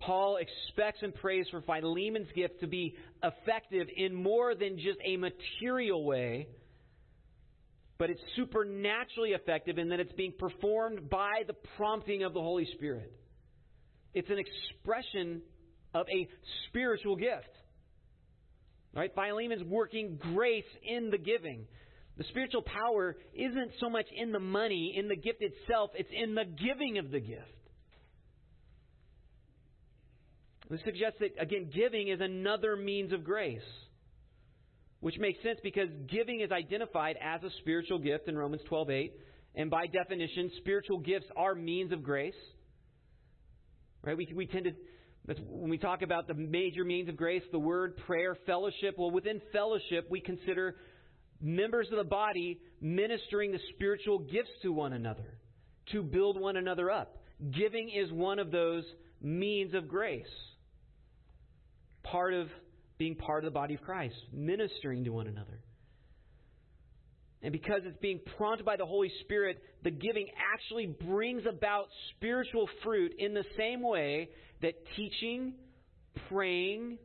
[0.00, 5.16] Paul expects and prays for Philemon's gift to be effective in more than just a
[5.16, 6.46] material way,
[7.96, 12.68] but it's supernaturally effective in that it's being performed by the prompting of the Holy
[12.74, 13.10] Spirit.
[14.12, 15.40] It's an expression
[15.94, 16.28] of a
[16.68, 17.48] spiritual gift.
[18.94, 19.12] Right?
[19.14, 21.66] Philemon's working grace in the giving.
[22.16, 26.34] The spiritual power isn't so much in the money, in the gift itself, it's in
[26.34, 27.42] the giving of the gift.
[30.70, 33.60] This suggests that, again, giving is another means of grace.
[35.00, 39.12] Which makes sense because giving is identified as a spiritual gift in Romans 12:8,
[39.54, 42.34] and by definition, spiritual gifts are means of grace.
[44.02, 44.16] Right?
[44.16, 44.72] We, we tend to
[45.26, 49.40] when we talk about the major means of grace, the word, prayer, fellowship, well, within
[49.52, 50.76] fellowship, we consider
[51.40, 55.38] members of the body ministering the spiritual gifts to one another
[55.92, 57.18] to build one another up.
[57.50, 58.84] Giving is one of those
[59.20, 60.26] means of grace.
[62.02, 62.48] Part of
[62.98, 65.63] being part of the body of Christ, ministering to one another.
[67.44, 72.66] And because it's being prompted by the Holy Spirit, the giving actually brings about spiritual
[72.82, 74.30] fruit in the same way
[74.62, 75.52] that teaching,
[76.30, 76.96] praying,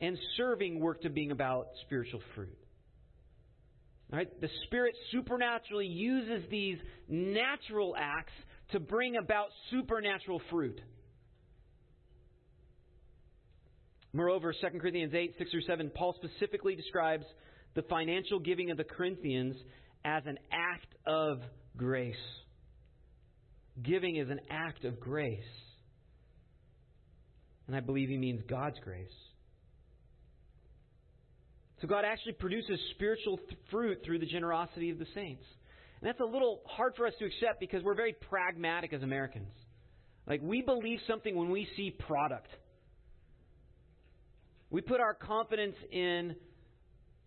[0.00, 2.56] and serving work to being about spiritual fruit.
[4.10, 4.28] Right?
[4.40, 8.32] The Spirit supernaturally uses these natural acts
[8.72, 10.80] to bring about supernatural fruit.
[14.14, 17.26] Moreover, 2 Corinthians 8, 6 through 7, Paul specifically describes
[17.76, 19.54] the financial giving of the Corinthians
[20.04, 21.40] as an act of
[21.76, 22.16] grace.
[23.82, 25.38] Giving is an act of grace.
[27.66, 29.12] And I believe he means God's grace.
[31.82, 35.44] So God actually produces spiritual th- fruit through the generosity of the saints.
[36.00, 39.52] And that's a little hard for us to accept because we're very pragmatic as Americans.
[40.26, 42.48] Like, we believe something when we see product.
[44.70, 46.36] We put our confidence in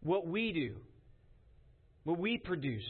[0.04, 0.76] what we do,
[2.04, 2.88] what we produce.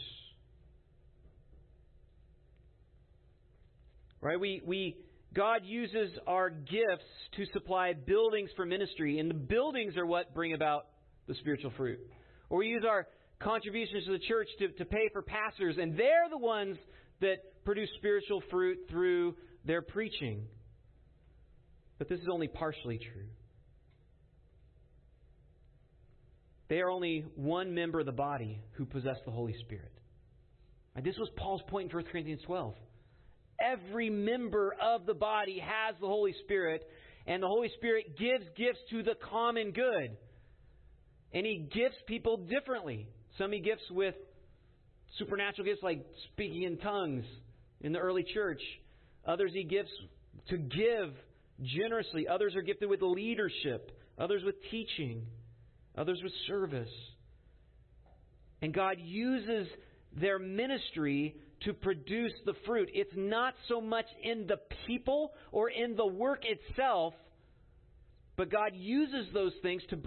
[4.21, 4.39] Right?
[4.39, 4.97] We, we,
[5.33, 7.05] God uses our gifts
[7.37, 10.87] to supply buildings for ministry, and the buildings are what bring about
[11.27, 11.99] the spiritual fruit.
[12.49, 13.07] Or we use our
[13.39, 16.77] contributions to the church to, to pay for pastors, and they're the ones
[17.21, 20.43] that produce spiritual fruit through their preaching.
[21.97, 23.27] But this is only partially true.
[26.69, 29.91] They are only one member of the body who possess the Holy Spirit.
[30.95, 32.75] And this was Paul's point in 1 Corinthians 12.
[33.59, 36.87] Every member of the body has the Holy Spirit,
[37.25, 40.15] and the Holy Spirit gives gifts to the common good.
[41.33, 43.07] And He gifts people differently.
[43.37, 44.15] Some He gifts with
[45.17, 47.25] supernatural gifts like speaking in tongues
[47.81, 48.61] in the early church.
[49.25, 49.91] Others He gifts
[50.49, 51.13] to give
[51.63, 52.27] generously.
[52.27, 53.91] Others are gifted with leadership.
[54.17, 55.25] Others with teaching
[55.99, 56.89] others with service.
[58.61, 59.67] And God uses
[60.19, 62.89] their ministry to produce the fruit.
[62.93, 64.57] It's not so much in the
[64.87, 67.13] people or in the work itself,
[68.37, 69.97] but God uses those things to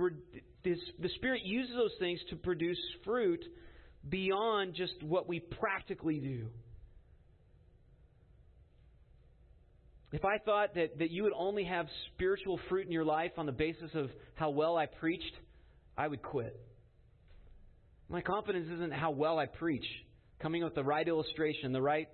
[0.64, 3.44] the Spirit uses those things to produce fruit
[4.08, 6.46] beyond just what we practically do.
[10.12, 13.46] If I thought that, that you would only have spiritual fruit in your life on
[13.46, 15.32] the basis of how well I preached,
[15.96, 16.58] I would quit.
[18.08, 19.86] My confidence isn't how well I preach,
[20.40, 22.08] coming up with the right illustration, the right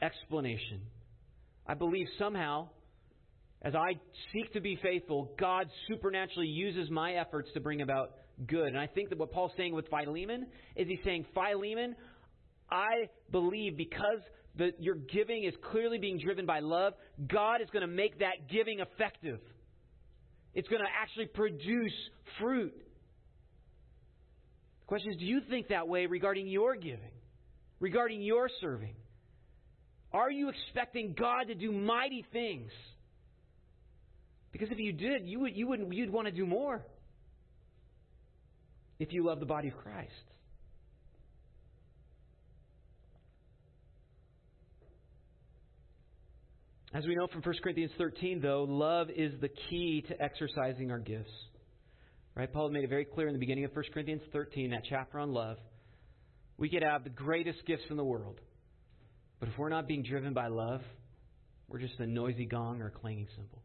[0.00, 0.82] explanation.
[1.66, 2.68] I believe somehow,
[3.62, 3.94] as I
[4.32, 8.12] seek to be faithful, God supernaturally uses my efforts to bring about
[8.46, 8.68] good.
[8.68, 10.46] And I think that what Paul's saying with Philemon
[10.76, 11.94] is he's saying, Philemon,
[12.70, 14.20] I believe because
[14.56, 16.94] the, your giving is clearly being driven by love,
[17.28, 19.40] God is going to make that giving effective.
[20.54, 21.92] It's going to actually produce
[22.40, 22.74] fruit.
[24.80, 26.98] The question is do you think that way regarding your giving,
[27.78, 28.94] regarding your serving?
[30.12, 32.70] Are you expecting God to do mighty things?
[34.52, 36.84] Because if you did, you would, you wouldn't you'd want to do more.
[38.98, 40.10] If you love the body of Christ.
[46.92, 50.98] As we know from 1 Corinthians 13, though, love is the key to exercising our
[50.98, 51.30] gifts.
[52.34, 52.52] Right?
[52.52, 55.32] Paul made it very clear in the beginning of 1 Corinthians 13, that chapter on
[55.32, 55.58] love.
[56.58, 58.40] We could have the greatest gifts in the world.
[59.38, 60.80] But if we're not being driven by love,
[61.68, 63.62] we're just a noisy gong or a clanging cymbal.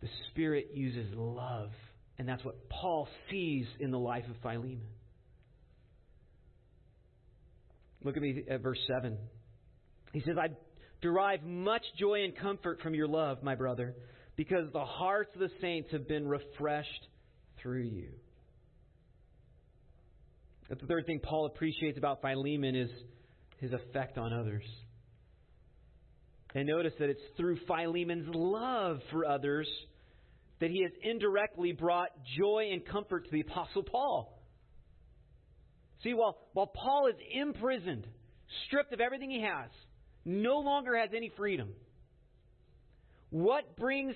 [0.00, 1.70] The Spirit uses love,
[2.18, 4.80] and that's what Paul sees in the life of Philemon.
[8.02, 9.18] Look at me at verse 7.
[10.12, 10.48] He says, I
[11.00, 13.94] derive much joy and comfort from your love, my brother,
[14.36, 17.08] because the hearts of the saints have been refreshed
[17.62, 18.08] through you.
[20.68, 22.90] The third thing Paul appreciates about Philemon is
[23.58, 24.64] his effect on others.
[26.54, 29.68] And notice that it's through Philemon's love for others
[30.60, 34.42] that he has indirectly brought joy and comfort to the Apostle Paul.
[36.02, 38.06] See, while, while Paul is imprisoned,
[38.66, 39.70] stripped of everything he has,
[40.24, 41.70] no longer has any freedom,
[43.30, 44.14] what brings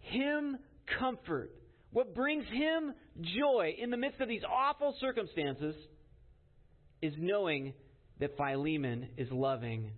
[0.00, 0.58] him
[0.98, 1.50] comfort,
[1.92, 5.74] what brings him joy in the midst of these awful circumstances,
[7.02, 7.74] is knowing
[8.20, 9.90] that Philemon is loving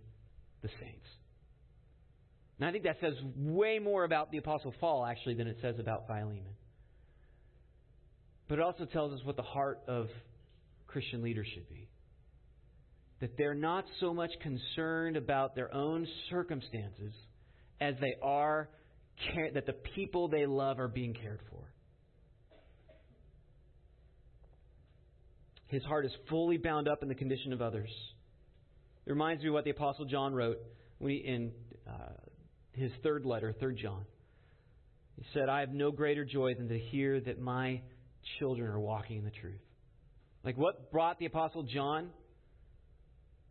[0.62, 1.06] the saints.
[2.58, 5.76] And I think that says way more about the Apostle Paul, actually, than it says
[5.78, 6.42] about Philemon.
[8.48, 10.08] But it also tells us what the heart of
[10.88, 11.88] Christian leaders should be.
[13.20, 17.12] That they're not so much concerned about their own circumstances
[17.80, 18.68] as they are
[19.34, 21.62] care, that the people they love are being cared for.
[25.66, 27.90] His heart is fully bound up in the condition of others.
[29.06, 30.58] It reminds me of what the Apostle John wrote
[30.98, 31.52] when he, in
[31.86, 32.12] uh,
[32.72, 34.04] his third letter, 3 John.
[35.16, 37.82] He said, I have no greater joy than to hear that my
[38.38, 39.60] children are walking in the truth.
[40.44, 42.10] Like what brought the Apostle John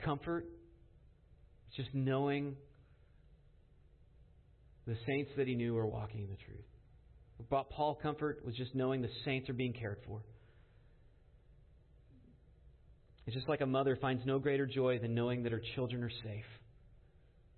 [0.03, 0.45] comfort?
[1.75, 2.55] Just knowing
[4.85, 6.65] the saints that he knew were walking in the truth.
[7.37, 10.21] What brought Paul comfort was just knowing the saints are being cared for.
[13.27, 16.09] It's just like a mother finds no greater joy than knowing that her children are
[16.09, 16.45] safe,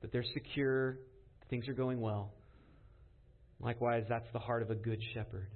[0.02, 0.98] that they're secure,
[1.50, 2.34] things are going well.
[3.60, 5.48] Likewise, that's the heart of a good shepherd.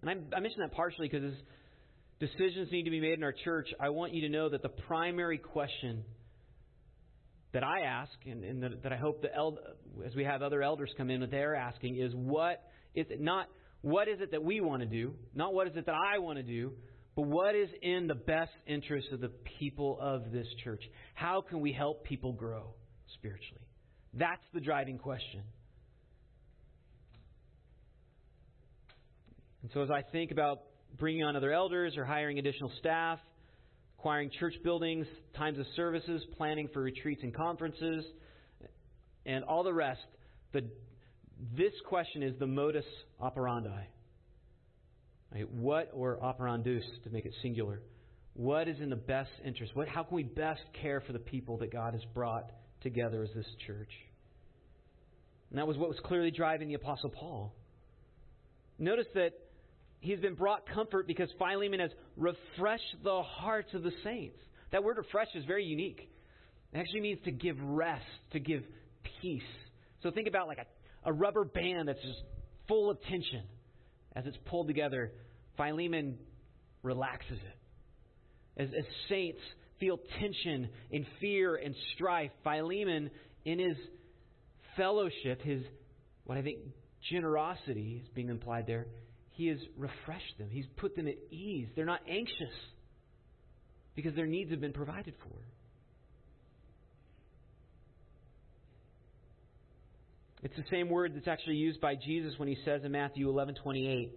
[0.00, 1.34] And I, I mention that partially because
[2.20, 4.68] decisions need to be made in our church, I want you to know that the
[4.68, 6.04] primary question
[7.52, 9.58] that I ask, and, and that, that, I hope the eld-
[10.04, 12.62] as we have other elders come in, that they're asking is what
[12.94, 13.48] is it not
[13.82, 16.38] what is it that we want to do, not what is it that I want
[16.38, 16.72] to do,
[17.14, 20.82] but what is in the best interest of the people of this church?
[21.14, 22.74] How can we help people grow
[23.14, 23.62] spiritually?
[24.12, 25.42] That's the driving question.
[29.62, 30.60] And so as I think about
[30.98, 33.18] bringing on other elders or hiring additional staff,
[33.98, 35.06] acquiring church buildings,
[35.36, 38.04] times of services, planning for retreats and conferences,
[39.24, 40.00] and all the rest,
[40.52, 40.64] the,
[41.56, 42.84] this question is the modus
[43.20, 43.86] operandi.
[45.34, 45.50] Right?
[45.50, 47.80] What, or operandus to make it singular,
[48.34, 49.74] what is in the best interest?
[49.74, 52.50] What, how can we best care for the people that God has brought
[52.82, 53.90] together as this church?
[55.50, 57.54] And that was what was clearly driving the Apostle Paul.
[58.78, 59.32] Notice that
[60.06, 64.38] he's been brought comfort because Philemon has refreshed the hearts of the saints.
[64.72, 66.08] That word refresh is very unique.
[66.72, 68.62] It actually means to give rest, to give
[69.20, 69.42] peace.
[70.02, 72.22] So think about like a, a rubber band that's just
[72.68, 73.42] full of tension.
[74.14, 75.12] As it's pulled together,
[75.56, 76.18] Philemon
[76.82, 78.62] relaxes it.
[78.62, 79.40] As, as saints
[79.78, 83.10] feel tension and fear and strife, Philemon,
[83.44, 83.76] in his
[84.76, 85.62] fellowship, his,
[86.24, 86.58] what I think
[87.10, 88.86] generosity is being implied there,
[89.36, 90.48] he has refreshed them.
[90.50, 91.68] He's put them at ease.
[91.76, 92.54] They're not anxious
[93.94, 95.36] because their needs have been provided for.
[100.42, 104.10] It's the same word that's actually used by Jesus when he says in Matthew 11:28,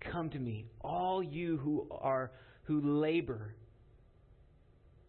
[0.00, 2.32] "Come to me, all you who are
[2.64, 3.54] who labor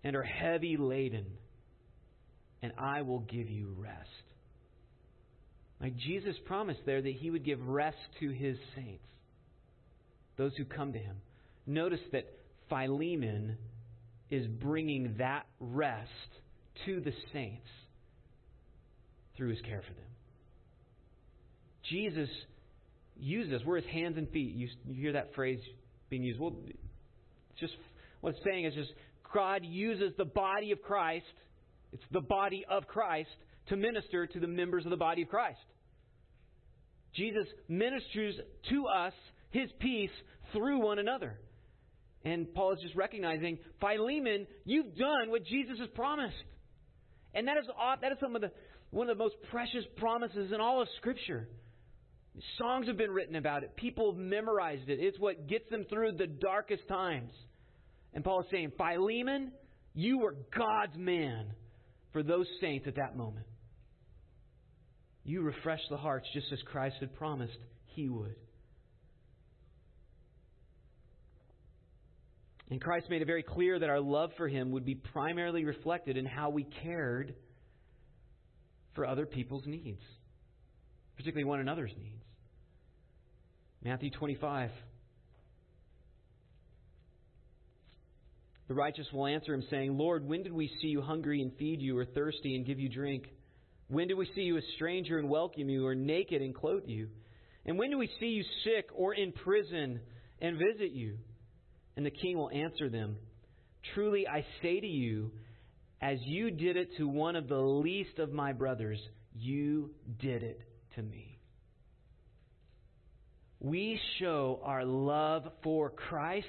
[0.04, 1.26] and are heavy laden,
[2.62, 4.24] and I will give you rest."
[5.82, 9.08] Like Jesus promised there that he would give rest to his saints
[10.38, 11.18] those who come to him.
[11.66, 12.26] Notice that
[12.70, 13.58] Philemon
[14.30, 16.10] is bringing that rest
[16.86, 17.68] to the saints
[19.36, 20.04] through his care for them.
[21.90, 22.30] Jesus
[23.20, 23.62] uses, us.
[23.66, 24.54] we're his hands and feet.
[24.56, 25.60] You, you hear that phrase
[26.10, 26.40] being used.
[26.40, 26.56] Well,
[27.60, 27.74] just
[28.22, 28.92] what it's saying is just
[29.34, 31.26] God uses the body of Christ,
[31.94, 33.30] it's the body of Christ,
[33.70, 35.60] to minister to the members of the body of Christ.
[37.16, 38.36] Jesus ministers
[38.70, 39.14] to us
[39.50, 40.12] his peace
[40.54, 41.38] through one another.
[42.24, 46.36] And Paul is just recognizing, Philemon, you've done what Jesus has promised.
[47.34, 47.66] And that is,
[48.02, 48.52] that is some of the,
[48.90, 51.48] one of the most precious promises in all of Scripture.
[52.58, 53.76] Songs have been written about it.
[53.76, 55.00] People have memorized it.
[55.00, 57.32] It's what gets them through the darkest times.
[58.14, 59.52] And Paul is saying, Philemon,
[59.94, 61.48] you were God's man
[62.14, 63.46] for those saints at that moment.
[65.24, 68.36] You refresh the hearts just as Christ had promised he would.
[72.70, 76.18] And Christ made it very clear that our love for him would be primarily reflected
[76.18, 77.34] in how we cared
[78.94, 80.02] for other people's needs,
[81.16, 82.24] particularly one another's needs.
[83.84, 84.72] Matthew 25.
[88.68, 91.82] The righteous will answer him, saying, Lord, when did we see you hungry and feed
[91.82, 93.24] you, or thirsty and give you drink?
[93.88, 97.08] When did we see you a stranger and welcome you, or naked and clothe you?
[97.66, 100.02] And when do we see you sick or in prison
[100.42, 101.18] and visit you?
[101.98, 103.18] And the king will answer them,
[103.96, 105.32] Truly I say to you,
[106.00, 109.00] as you did it to one of the least of my brothers,
[109.34, 109.90] you
[110.20, 110.62] did it
[110.96, 111.40] to me.
[113.60, 116.46] We show our love for Christ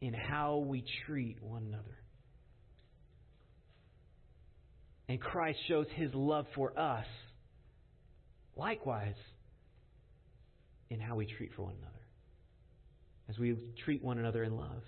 [0.00, 1.98] in how we treat one another.
[5.08, 7.06] And Christ shows his love for us
[8.56, 9.14] likewise
[10.88, 11.97] in how we treat for one another
[13.28, 14.82] as we treat one another in love.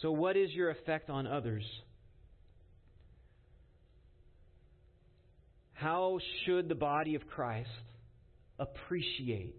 [0.00, 1.64] So, what is your effect on others?
[5.72, 7.70] How should the body of Christ
[8.58, 9.54] appreciate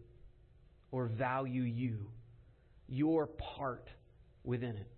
[0.91, 2.07] or value you,
[2.87, 3.87] your part
[4.43, 4.91] within it?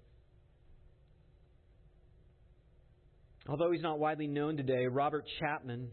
[3.47, 5.89] Although he's not widely known today, Robert Chapman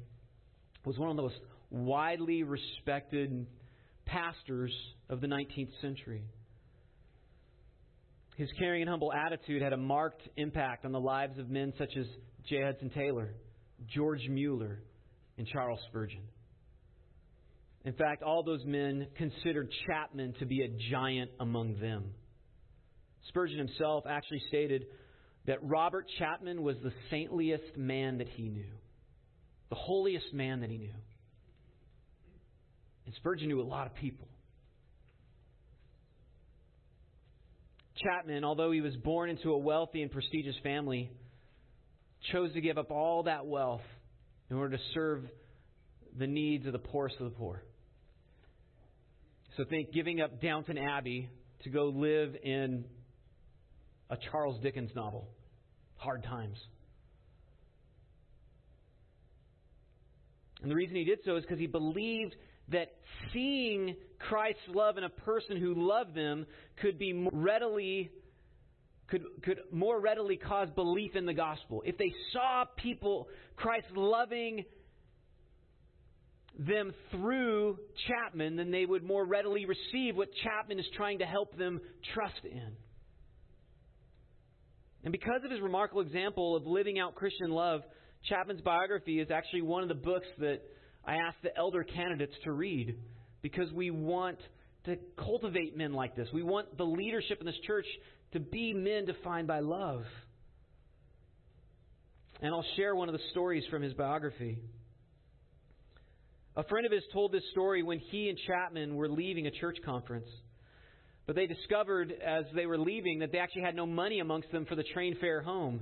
[0.84, 3.46] was one of the most widely respected
[4.06, 4.72] pastors
[5.08, 6.24] of the 19th century.
[8.36, 11.90] His caring and humble attitude had a marked impact on the lives of men such
[11.98, 12.06] as
[12.48, 12.62] J.
[12.62, 13.34] Hudson Taylor,
[13.92, 14.80] George Mueller,
[15.36, 16.22] and Charles Spurgeon.
[17.84, 22.12] In fact, all those men considered Chapman to be a giant among them.
[23.28, 24.86] Spurgeon himself actually stated
[25.46, 28.70] that Robert Chapman was the saintliest man that he knew,
[29.70, 30.94] the holiest man that he knew.
[33.06, 34.27] And Spurgeon knew a lot of people.
[38.02, 41.10] Chapman, although he was born into a wealthy and prestigious family,
[42.32, 43.82] chose to give up all that wealth
[44.50, 45.24] in order to serve
[46.18, 47.62] the needs of the poorest of the poor.
[49.56, 51.28] So think giving up Downton Abbey
[51.64, 52.84] to go live in
[54.10, 55.28] a Charles Dickens novel.
[55.96, 56.56] Hard times.
[60.62, 62.34] And the reason he did so is because he believed
[62.70, 62.88] that
[63.32, 66.46] seeing Christ's love in a person who loved them
[66.80, 68.10] could be more readily
[69.08, 71.82] could could more readily cause belief in the gospel.
[71.86, 74.64] If they saw people Christ loving
[76.58, 81.56] them through Chapman, then they would more readily receive what Chapman is trying to help
[81.56, 81.80] them
[82.14, 82.72] trust in.
[85.04, 87.82] And because of his remarkable example of living out Christian love,
[88.28, 90.60] Chapman's biography is actually one of the books that
[91.08, 92.98] I ask the elder candidates to read
[93.40, 94.36] because we want
[94.84, 96.28] to cultivate men like this.
[96.34, 97.86] We want the leadership in this church
[98.34, 100.02] to be men defined by love.
[102.42, 104.58] And I'll share one of the stories from his biography.
[106.56, 109.78] A friend of his told this story when he and Chapman were leaving a church
[109.86, 110.28] conference.
[111.26, 114.66] But they discovered as they were leaving that they actually had no money amongst them
[114.66, 115.80] for the train fare home.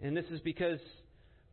[0.00, 0.78] And this is because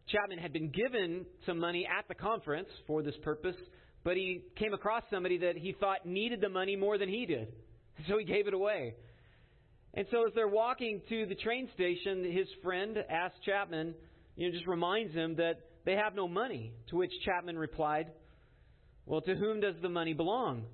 [0.07, 3.55] Chapman had been given some money at the conference for this purpose,
[4.03, 7.47] but he came across somebody that he thought needed the money more than he did.
[8.09, 8.93] So he gave it away.
[9.93, 13.95] And so as they're walking to the train station, his friend asked Chapman,
[14.35, 16.73] you know, just reminds him that they have no money.
[16.89, 18.07] To which Chapman replied,
[19.05, 20.65] Well, to whom does the money belong?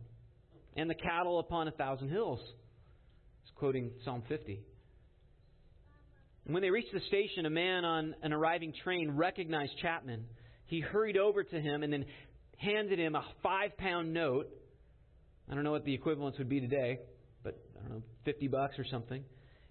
[0.75, 2.39] And the cattle upon a thousand hills.
[3.43, 4.63] He's quoting Psalm 50.
[6.45, 10.25] When they reached the station, a man on an arriving train recognized Chapman.
[10.65, 12.05] He hurried over to him and then
[12.57, 14.49] handed him a five pound note.
[15.49, 16.99] I don't know what the equivalence would be today,
[17.43, 19.23] but I don't know, 50 bucks or something.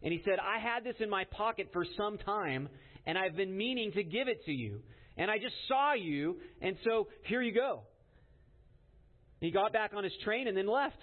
[0.02, 2.68] And he said, I had this in my pocket for some time,
[3.06, 4.80] and I've been meaning to give it to you.
[5.16, 7.82] And I just saw you, and so here you go.
[9.40, 10.98] He got back on his train and then left.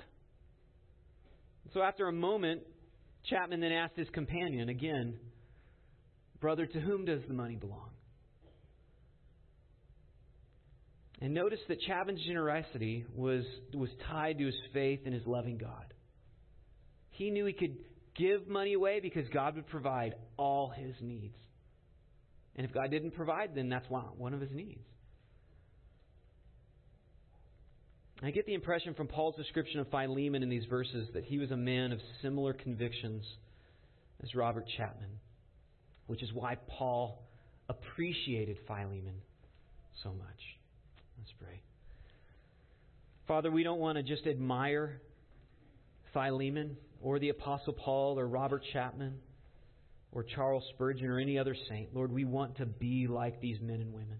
[1.73, 2.61] So after a moment,
[3.29, 5.19] Chapman then asked his companion again,
[6.39, 7.89] Brother, to whom does the money belong?
[11.19, 15.93] And notice that Chapman's generosity was, was tied to his faith in his loving God.
[17.09, 17.75] He knew he could
[18.15, 21.37] give money away because God would provide all his needs.
[22.55, 24.85] And if God didn't provide, then that's one of his needs.
[28.21, 31.51] I get the impression from Paul's description of Philemon in these verses that he was
[31.51, 33.23] a man of similar convictions
[34.23, 35.19] as Robert Chapman,
[36.07, 37.21] which is why Paul
[37.69, 39.21] appreciated Philemon
[40.03, 40.57] so much.
[41.19, 41.61] Let's pray.
[43.27, 45.01] Father, we don't want to just admire
[46.13, 49.15] Philemon or the Apostle Paul or Robert Chapman
[50.11, 51.93] or Charles Spurgeon or any other saint.
[51.93, 54.19] Lord, we want to be like these men and women.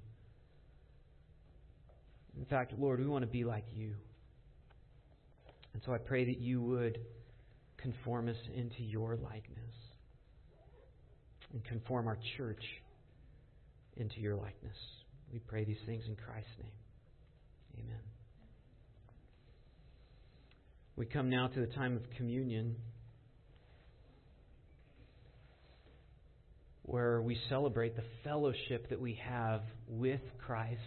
[2.38, 3.94] In fact, Lord, we want to be like you.
[5.74, 7.00] And so I pray that you would
[7.78, 9.67] conform us into your likeness
[11.54, 12.64] and conform our church
[13.96, 14.78] into your likeness.
[15.32, 16.72] We pray these things in Christ's name.
[17.80, 18.00] Amen.
[20.96, 22.76] We come now to the time of communion
[26.84, 30.80] where we celebrate the fellowship that we have with Christ